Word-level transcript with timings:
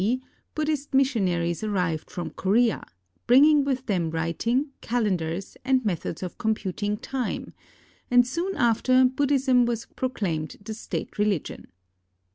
d. 0.03 0.19
Buddhist 0.55 0.95
missionaries 0.95 1.63
arrived 1.63 2.09
from 2.09 2.31
Korea, 2.31 2.83
bringing 3.27 3.63
with 3.63 3.85
them 3.85 4.09
writing, 4.09 4.71
calendars, 4.81 5.57
and 5.63 5.85
methods 5.85 6.23
of 6.23 6.39
computing 6.39 6.97
time; 6.97 7.53
and 8.09 8.25
soon 8.25 8.55
after 8.55 9.05
Buddhism 9.05 9.63
was 9.67 9.85
proclaimed 9.95 10.57
the 10.63 10.73
state 10.73 11.19
religion. 11.19 11.67